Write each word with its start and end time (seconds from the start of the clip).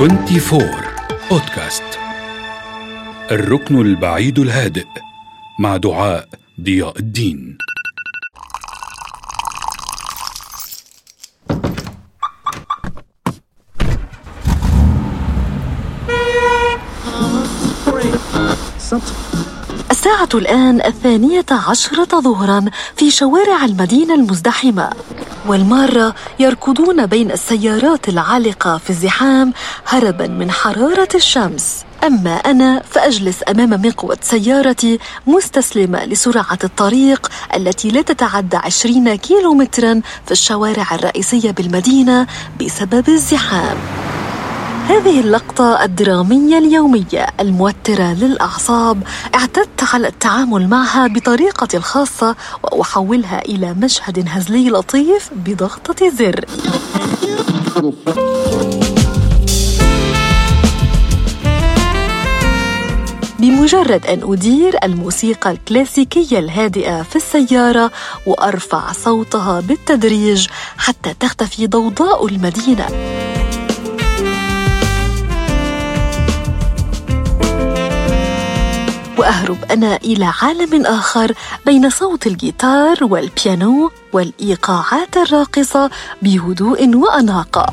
24 0.00 0.62
بودكاست 1.30 1.98
الركن 3.30 3.80
البعيد 3.80 4.38
الهادئ 4.38 4.86
مع 5.58 5.76
دعاء 5.76 6.28
ضياء 6.60 6.98
الدين. 6.98 7.58
الآن 20.34 20.80
الثانية 20.84 21.46
عشرة 21.50 22.20
ظهرا 22.20 22.64
في 22.96 23.10
شوارع 23.10 23.64
المدينة 23.64 24.14
المزدحمة. 24.14 24.90
والمارة 25.46 26.14
يركضون 26.38 27.06
بين 27.06 27.30
السيارات 27.30 28.08
العالقة 28.08 28.78
في 28.78 28.90
الزحام 28.90 29.52
هربا 29.86 30.26
من 30.26 30.50
حرارة 30.50 31.08
الشمس. 31.14 31.84
أما 32.04 32.34
أنا 32.36 32.82
فأجلس 32.90 33.36
أمام 33.48 33.70
مقود 33.86 34.18
سيارتي 34.22 34.98
مستسلمة 35.26 36.04
لسرعة 36.04 36.58
الطريق 36.64 37.30
التي 37.56 37.90
لا 37.90 38.02
تتعدى 38.02 38.56
20 38.56 39.14
كيلومترا 39.14 40.00
في 40.26 40.32
الشوارع 40.32 40.94
الرئيسية 40.94 41.50
بالمدينة 41.50 42.26
بسبب 42.60 43.08
الزحام. 43.08 43.76
هذه 44.90 45.20
اللقطة 45.20 45.84
الدرامية 45.84 46.58
اليومية 46.58 47.26
الموترة 47.40 48.12
للأعصاب 48.12 49.02
اعتدت 49.34 49.84
على 49.94 50.08
التعامل 50.08 50.68
معها 50.68 51.06
بطريقتي 51.06 51.76
الخاصة 51.76 52.36
وأحولها 52.72 53.42
إلى 53.42 53.74
مشهد 53.74 54.24
هزلي 54.28 54.70
لطيف 54.70 55.30
بضغطة 55.32 56.08
زر. 56.08 56.44
بمجرد 63.38 64.06
أن 64.06 64.32
أدير 64.32 64.76
الموسيقى 64.84 65.50
الكلاسيكية 65.50 66.38
الهادئة 66.38 67.02
في 67.02 67.16
السيارة 67.16 67.90
وأرفع 68.26 68.92
صوتها 68.92 69.60
بالتدريج 69.60 70.46
حتى 70.76 71.14
تختفي 71.20 71.66
ضوضاء 71.66 72.26
المدينة. 72.26 72.86
وأهرب 79.20 79.64
أنا 79.70 79.96
إلى 79.96 80.32
عالم 80.42 80.86
آخر 80.86 81.32
بين 81.66 81.90
صوت 81.90 82.26
الجيتار 82.26 83.04
والبيانو 83.04 83.90
والإيقاعات 84.12 85.16
الراقصة 85.16 85.90
بهدوء 86.22 86.96
وأناقة. 86.96 87.66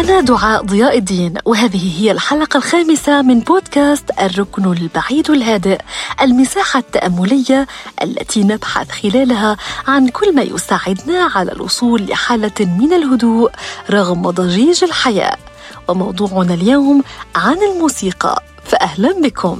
أنا 0.00 0.20
دعاء 0.20 0.64
ضياء 0.64 0.98
الدين 0.98 1.34
وهذه 1.44 2.00
هي 2.00 2.10
الحلقة 2.10 2.56
الخامسة 2.56 3.22
من 3.22 3.40
بودكاست 3.40 4.04
الركن 4.20 4.72
البعيد 4.72 5.30
الهادئ 5.30 5.78
المساحة 6.22 6.78
التأملية 6.78 7.66
التي 8.02 8.42
نبحث 8.42 8.90
خلالها 8.90 9.56
عن 9.86 10.08
كل 10.08 10.34
ما 10.34 10.42
يساعدنا 10.42 11.30
على 11.34 11.52
الوصول 11.52 12.06
لحالة 12.06 12.52
من 12.60 12.92
الهدوء 12.92 13.50
رغم 13.90 14.30
ضجيج 14.30 14.84
الحياة. 14.84 15.36
وموضوعنا 15.88 16.54
اليوم 16.54 17.02
عن 17.36 17.58
الموسيقى 17.62 18.42
فأهلا 18.64 19.20
بكم. 19.22 19.58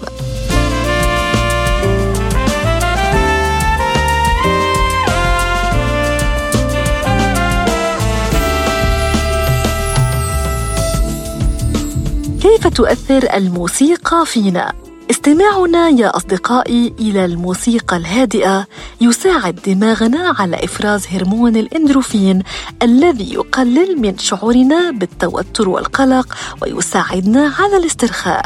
تؤثر 12.80 13.36
الموسيقى 13.36 14.26
فينا. 14.26 14.89
استماعنا 15.10 15.88
يا 15.88 16.16
أصدقائي 16.16 16.94
إلى 17.00 17.24
الموسيقى 17.24 17.96
الهادئة 17.96 18.66
يساعد 19.00 19.58
دماغنا 19.66 20.34
على 20.38 20.64
إفراز 20.64 21.06
هرمون 21.06 21.56
الإندروفين 21.56 22.42
الذي 22.82 23.34
يقلل 23.34 24.00
من 24.00 24.18
شعورنا 24.18 24.90
بالتوتر 24.90 25.68
والقلق 25.68 26.34
ويساعدنا 26.62 27.52
على 27.58 27.76
الاسترخاء 27.76 28.42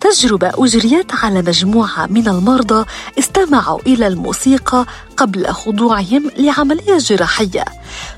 تجربة 0.00 0.50
أجريت 0.54 1.14
على 1.14 1.42
مجموعة 1.42 2.06
من 2.06 2.28
المرضى 2.28 2.86
استمعوا 3.18 3.80
إلى 3.86 4.06
الموسيقى 4.06 4.86
قبل 5.16 5.46
خضوعهم 5.46 6.30
لعملية 6.38 6.98
جراحية 6.98 7.64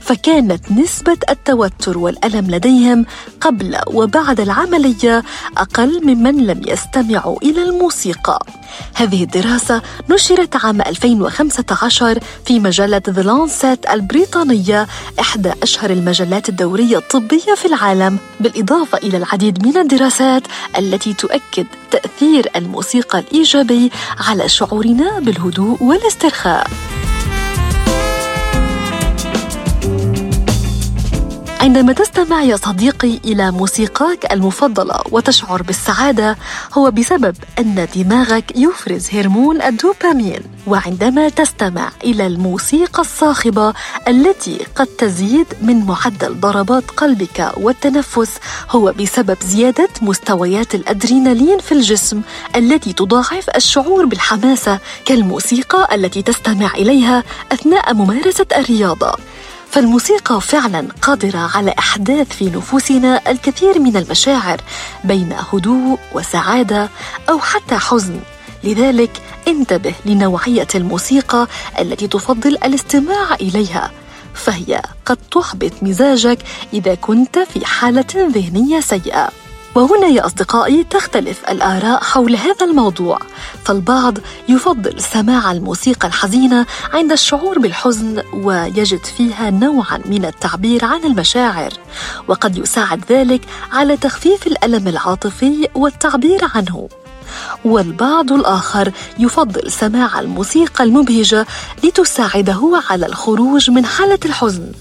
فكانت 0.01 0.73
نسبة 0.73 1.17
التوتر 1.31 1.99
والألم 1.99 2.51
لديهم 2.51 3.07
قبل 3.41 3.79
وبعد 3.87 4.41
العملية 4.41 5.23
أقل 5.59 6.07
ممن 6.07 6.47
لم 6.47 6.61
يستمعوا 6.67 7.39
إلى 7.43 7.63
الموسيقى. 7.63 7.82
هذه 8.95 9.23
الدراسة 9.23 9.83
نشرت 10.11 10.57
عام 10.57 10.81
2015 10.81 12.19
في 12.47 12.61
مجلة 12.61 13.03
The 13.09 13.25
Lancet 13.25 13.93
البريطانية 13.93 14.87
إحدى 15.21 15.53
أشهر 15.63 15.91
المجلات 15.91 16.49
الدورية 16.49 16.99
الطبية 16.99 17.55
في 17.57 17.65
العالم 17.65 18.19
بالإضافة 18.41 18.99
إلى 18.99 19.17
العديد 19.17 19.67
من 19.67 19.77
الدراسات 19.77 20.43
التي 20.79 21.15
تؤكد 21.15 21.67
تأثير 21.91 22.51
الموسيقى 22.57 23.19
الإيجابي 23.19 23.91
على 24.19 24.49
شعورنا 24.49 25.19
بالهدوء 25.19 25.83
والاسترخاء. 25.83 26.71
عندما 31.63 31.93
تستمع 31.93 32.43
يا 32.43 32.57
صديقي 32.57 33.19
إلى 33.25 33.51
موسيقاك 33.51 34.33
المفضلة 34.33 34.95
وتشعر 35.11 35.63
بالسعادة 35.63 36.37
هو 36.75 36.91
بسبب 36.91 37.37
أن 37.59 37.89
دماغك 37.97 38.57
يفرز 38.57 39.09
هرمون 39.13 39.63
الدوبامين. 39.63 40.41
وعندما 40.67 41.29
تستمع 41.29 41.93
إلى 42.05 42.27
الموسيقى 42.27 43.01
الصاخبة 43.03 43.75
التي 44.09 44.59
قد 44.75 44.87
تزيد 44.87 45.47
من 45.63 45.85
معدل 45.87 46.41
ضربات 46.41 46.91
قلبك 46.91 47.53
والتنفس 47.57 48.31
هو 48.71 48.93
بسبب 49.01 49.37
زيادة 49.43 49.89
مستويات 50.03 50.75
الأدرينالين 50.75 51.59
في 51.59 51.73
الجسم 51.73 52.21
التي 52.57 52.93
تضاعف 52.93 53.51
الشعور 53.57 54.05
بالحماسة 54.07 54.79
كالموسيقى 55.05 55.95
التي 55.95 56.23
تستمع 56.23 56.75
إليها 56.75 57.25
أثناء 57.53 57.95
ممارسة 57.95 58.47
الرياضة. 58.57 59.15
فالموسيقى 59.73 60.41
فعلا 60.41 60.89
قادرة 61.03 61.51
على 61.55 61.75
أحداث 61.79 62.29
في 62.33 62.45
نفوسنا 62.45 63.31
الكثير 63.31 63.79
من 63.79 63.97
المشاعر 63.97 64.61
بين 65.05 65.37
هدوء 65.53 65.99
وسعادة 66.15 66.89
أو 67.31 67.39
حتى 67.39 67.77
حزن. 67.77 68.21
لذلك 68.65 69.23
انتبه 69.49 69.95
لنوعية 70.07 70.67
الموسيقى 70.75 71.47
التي 71.81 72.07
تفضل 72.09 72.51
الاستماع 72.51 73.35
إليها 73.35 73.91
فهي 74.35 74.83
قد 75.07 75.19
تحبط 75.31 75.73
مزاجك 75.83 76.39
إذا 76.73 76.95
كنت 76.95 77.39
في 77.39 77.67
حالة 77.67 78.07
ذهنية 78.17 78.81
سيئة. 78.81 79.29
وهنا 79.75 80.07
يا 80.07 80.27
أصدقائي 80.27 80.85
تختلف 80.85 81.51
الآراء 81.51 82.03
حول 82.03 82.37
هذا 82.37 82.67
الموضوع. 82.67 83.19
فالبعض 83.65 84.19
يفضل 84.49 85.01
سماع 85.01 85.53
الموسيقى 85.53 86.09
الحزينة 86.09 86.67
عند 86.93 87.13
الشعور 87.13 87.59
بالحزن 87.59 88.23
ويجد 88.35 89.05
فيها 89.17 89.51
نوعا 89.51 90.01
من 90.05 90.25
التعبير 90.25 90.85
عن 90.85 91.05
المشاعر 91.05 91.73
وقد 92.29 92.59
يساعد 92.59 93.05
ذلك 93.11 93.41
على 93.73 93.97
تخفيف 93.97 94.47
الألم 94.47 94.89
العاطفي 94.89 95.69
والتعبير 95.75 96.41
عنه. 96.55 96.89
والبعض 97.65 98.33
الآخر 98.33 98.93
يفضل 99.19 99.71
سماع 99.71 100.21
الموسيقى 100.21 100.85
المبهجة 100.85 101.47
لتساعده 101.85 102.83
على 102.91 103.07
الخروج 103.07 103.71
من 103.71 103.87
حالة 103.87 104.19
الحزن. 104.25 104.73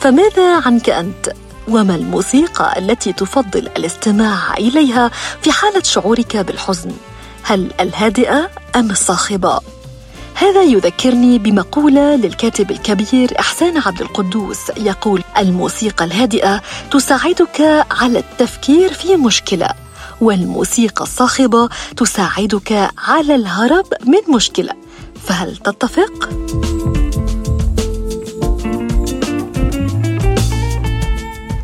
فماذا 0.00 0.60
عنك 0.60 0.90
أنت؟ 0.90 1.32
وما 1.68 1.94
الموسيقى 1.94 2.78
التي 2.78 3.12
تفضل 3.12 3.68
الاستماع 3.76 4.54
إليها 4.58 5.10
في 5.42 5.52
حالة 5.52 5.82
شعورك 5.82 6.36
بالحزن 6.36 6.92
هل 7.42 7.70
الهادئة 7.80 8.50
أم 8.76 8.90
الصاخبة 8.90 9.60
هذا 10.34 10.62
يذكرني 10.62 11.38
بمقولة 11.38 12.16
للكاتب 12.16 12.70
الكبير 12.70 13.40
إحسان 13.40 13.78
عبد 13.78 14.00
القدوس 14.00 14.58
يقول: 14.76 15.22
الموسيقى 15.38 16.04
الهادئة 16.04 16.62
تساعدك 16.90 17.86
على 17.90 18.18
التفكير 18.18 18.92
في 18.92 19.16
مشكلة، 19.16 19.68
والموسيقى 20.20 21.02
الصاخبة 21.02 21.68
تساعدك 21.96 22.90
على 22.98 23.34
الهرب 23.34 23.86
من 24.06 24.34
مشكلة، 24.34 24.72
فهل 25.26 25.56
تتفق؟ 25.56 26.28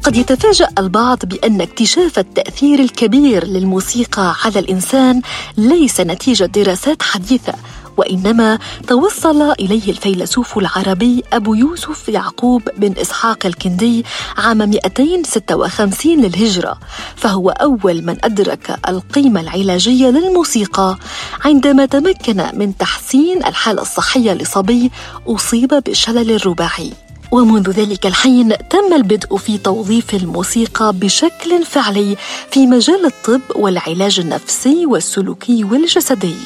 قد 0.04 0.16
يتفاجأ 0.16 0.68
البعض 0.78 1.18
بأن 1.24 1.60
اكتشاف 1.60 2.18
التأثير 2.18 2.78
الكبير 2.78 3.44
للموسيقى 3.46 4.34
على 4.44 4.58
الإنسان 4.58 5.22
ليس 5.56 6.00
نتيجة 6.00 6.44
دراسات 6.44 7.02
حديثة 7.02 7.52
وإنما 7.96 8.58
توصل 8.88 9.42
إليه 9.52 9.90
الفيلسوف 9.90 10.58
العربي 10.58 11.22
أبو 11.32 11.54
يوسف 11.54 12.08
يعقوب 12.08 12.62
بن 12.76 12.94
إسحاق 12.98 13.46
الكندي 13.46 14.04
عام 14.36 14.58
256 14.58 16.20
للهجرة 16.20 16.78
فهو 17.16 17.50
أول 17.50 18.02
من 18.04 18.16
أدرك 18.24 18.78
القيمة 18.88 19.40
العلاجية 19.40 20.08
للموسيقى 20.08 20.98
عندما 21.44 21.86
تمكن 21.86 22.46
من 22.54 22.76
تحسين 22.76 23.44
الحالة 23.46 23.82
الصحية 23.82 24.32
لصبي 24.32 24.90
أصيب 25.26 25.82
بالشلل 25.86 26.30
الرباعي 26.30 26.92
ومنذ 27.34 27.70
ذلك 27.70 28.06
الحين 28.06 28.48
تم 28.70 28.92
البدء 28.92 29.36
في 29.36 29.58
توظيف 29.58 30.14
الموسيقى 30.14 30.92
بشكل 30.92 31.64
فعلي 31.64 32.16
في 32.50 32.66
مجال 32.66 33.06
الطب 33.06 33.40
والعلاج 33.56 34.20
النفسي 34.20 34.86
والسلوكي 34.86 35.64
والجسدي. 35.64 36.36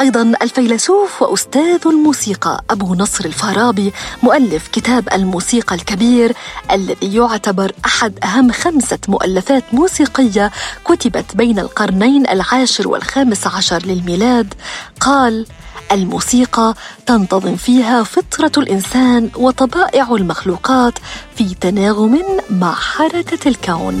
أيضا 0.00 0.32
الفيلسوف 0.42 1.22
وأستاذ 1.22 1.80
الموسيقى 1.86 2.64
أبو 2.70 2.94
نصر 2.94 3.24
الفارابي 3.24 3.92
مؤلف 4.22 4.68
كتاب 4.68 5.08
الموسيقى 5.12 5.74
الكبير 5.74 6.32
الذي 6.72 7.16
يعتبر 7.16 7.72
أحد 7.84 8.18
أهم 8.24 8.52
خمسة 8.52 8.98
مؤلفات 9.08 9.64
موسيقية 9.72 10.50
كتبت 10.84 11.36
بين 11.36 11.58
القرنين 11.58 12.28
العاشر 12.28 12.88
والخامس 12.88 13.46
عشر 13.46 13.82
للميلاد. 13.86 14.54
قال 15.00 15.46
الموسيقى 15.92 16.74
تنتظم 17.06 17.56
فيها 17.56 18.02
فطرة 18.02 18.52
الإنسان 18.58 19.30
وطبائع 19.36 20.14
المخلوقات 20.14 20.98
في 21.36 21.54
تناغم 21.54 22.22
مع 22.50 22.74
حركة 22.74 23.48
الكون. 23.48 23.98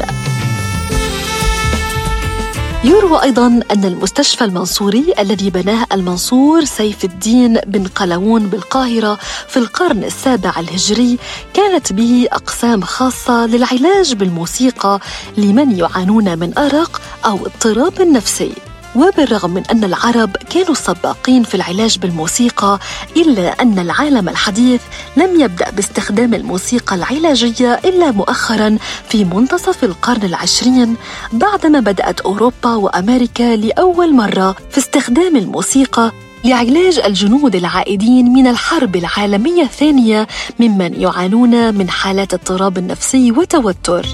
يروى 2.84 3.22
أيضا 3.22 3.46
أن 3.46 3.84
المستشفى 3.84 4.44
المنصوري 4.44 5.14
الذي 5.18 5.50
بناه 5.50 5.86
المنصور 5.92 6.64
سيف 6.64 7.04
الدين 7.04 7.54
بن 7.66 7.86
قلاوون 7.86 8.46
بالقاهرة 8.46 9.18
في 9.48 9.56
القرن 9.56 10.04
السابع 10.04 10.52
الهجري 10.58 11.18
كانت 11.54 11.92
به 11.92 12.28
أقسام 12.32 12.82
خاصة 12.82 13.46
للعلاج 13.46 14.14
بالموسيقى 14.14 15.00
لمن 15.36 15.78
يعانون 15.78 16.38
من 16.38 16.58
أرق 16.58 17.00
أو 17.24 17.46
اضطراب 17.46 18.02
نفسي. 18.02 18.52
وبالرغم 18.96 19.50
من 19.50 19.62
أن 19.70 19.84
العرب 19.84 20.36
كانوا 20.36 20.74
سباقين 20.74 21.42
في 21.42 21.54
العلاج 21.54 21.98
بالموسيقى 21.98 22.78
إلا 23.16 23.62
أن 23.62 23.78
العالم 23.78 24.28
الحديث 24.28 24.80
لم 25.16 25.40
يبدأ 25.40 25.70
باستخدام 25.70 26.34
الموسيقى 26.34 26.96
العلاجية 26.96 27.80
إلا 27.84 28.10
مؤخرا 28.10 28.78
في 29.08 29.24
منتصف 29.24 29.84
القرن 29.84 30.22
العشرين 30.22 30.96
بعدما 31.32 31.80
بدأت 31.80 32.20
أوروبا 32.20 32.74
وأمريكا 32.74 33.56
لأول 33.56 34.14
مرة 34.14 34.56
في 34.70 34.78
استخدام 34.78 35.36
الموسيقى 35.36 36.12
لعلاج 36.44 36.98
الجنود 36.98 37.54
العائدين 37.54 38.32
من 38.32 38.46
الحرب 38.46 38.96
العالمية 38.96 39.62
الثانية 39.62 40.26
ممن 40.60 41.00
يعانون 41.00 41.74
من 41.74 41.90
حالات 41.90 42.34
اضطراب 42.34 42.78
نفسي 42.78 43.32
وتوتر. 43.32 44.06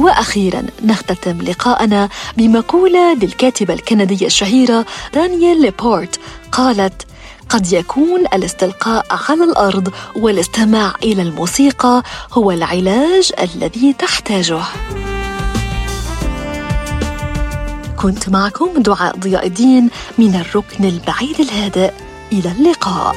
وأخيرا 0.00 0.62
نختتم 0.84 1.42
لقاءنا 1.42 2.08
بمقولة 2.36 3.14
للكاتبة 3.14 3.74
الكندية 3.74 4.26
الشهيرة 4.26 4.86
دانييل 5.14 5.62
ليبورت 5.62 6.20
قالت 6.52 7.06
قد 7.48 7.72
يكون 7.72 8.20
الاستلقاء 8.34 9.06
على 9.10 9.44
الأرض 9.44 9.92
والاستماع 10.16 10.94
إلى 11.02 11.22
الموسيقى 11.22 12.02
هو 12.32 12.50
العلاج 12.50 13.32
الذي 13.40 13.92
تحتاجه. 13.92 14.62
كنت 17.96 18.28
معكم 18.28 18.82
دعاء 18.82 19.16
ضياء 19.16 19.46
الدين 19.46 19.90
من 20.18 20.34
الركن 20.34 20.84
البعيد 20.84 21.40
الهادئ. 21.40 21.92
إلى 22.32 22.52
اللقاء. 22.58 23.16